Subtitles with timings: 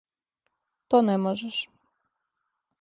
[0.89, 1.61] То не можеш!